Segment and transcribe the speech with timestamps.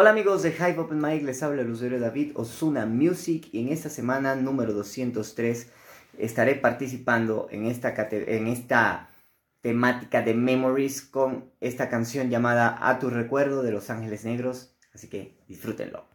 [0.00, 3.72] Hola amigos de Hype Open Mic, les habla el usuario David Osuna Music y en
[3.72, 5.72] esta semana número 203
[6.18, 9.10] estaré participando en esta, en esta
[9.60, 15.08] temática de Memories con esta canción llamada A tu recuerdo de Los Ángeles Negros, así
[15.08, 16.06] que disfrútenlo.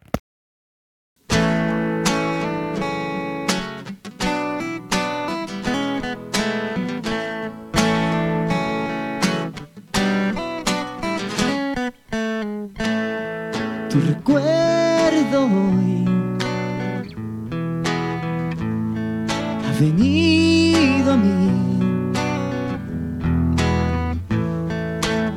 [13.94, 16.04] Tu recuerdo hoy
[19.64, 21.50] ha venido a mí.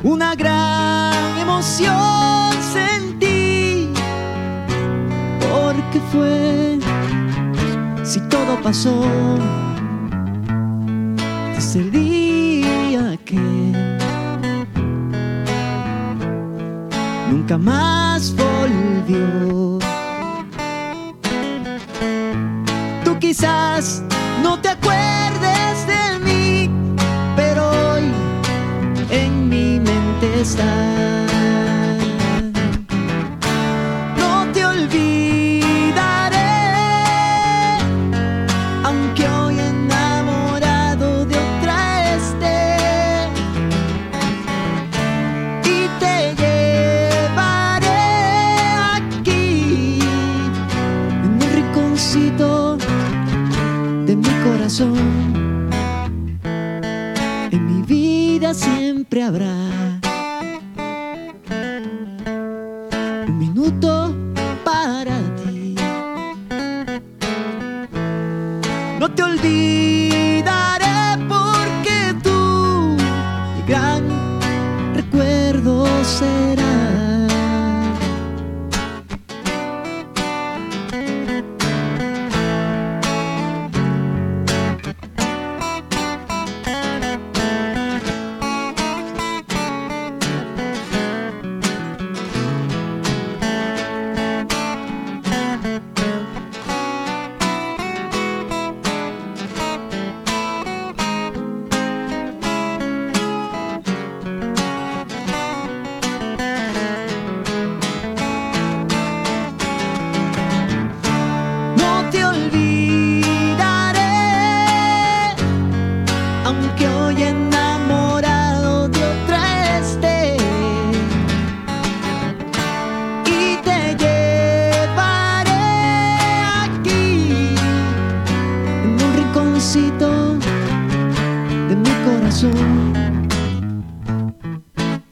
[0.02, 3.90] Una gran emoción sentí,
[5.38, 6.80] porque fue,
[8.02, 9.04] si todo pasó,
[11.54, 11.90] desde el
[17.30, 19.78] nunca más volvió.
[23.04, 24.02] Tú quizás
[54.08, 54.96] de mi corazón.
[57.50, 59.54] En mi vida siempre habrá
[63.26, 64.14] un minuto
[64.64, 65.74] para ti.
[68.98, 70.96] No te olvidaré
[71.28, 72.96] porque tú,
[73.56, 74.04] mi gran
[74.94, 76.67] recuerdo será.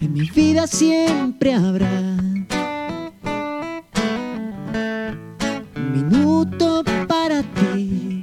[0.00, 1.88] En mi vida siempre habrá
[5.75, 8.22] un minuto para ti.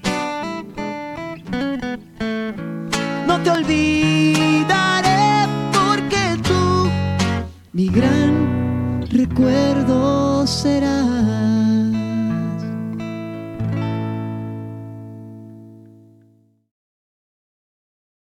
[3.25, 6.87] No te olvidaré porque tú,
[7.71, 11.12] mi gran recuerdo serás.